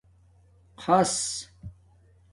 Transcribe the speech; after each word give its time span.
خص 0.81 1.13